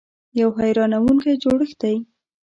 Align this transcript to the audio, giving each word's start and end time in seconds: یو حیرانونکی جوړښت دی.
یو 0.39 0.49
حیرانونکی 0.59 1.33
جوړښت 1.43 1.77
دی. 1.81 1.95